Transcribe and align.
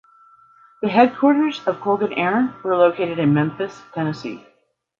The 0.81 0.89
headquarters 0.89 1.61
of 1.67 1.79
Colgan 1.79 2.13
Air 2.13 2.55
were 2.63 2.75
located 2.75 3.19
in 3.19 3.35
Memphis, 3.35 3.83
Tennessee. 3.93 4.43